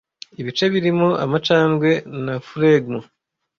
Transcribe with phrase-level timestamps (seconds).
[0.41, 1.89] ibice birimo amacandwe
[2.23, 2.95] na flegm,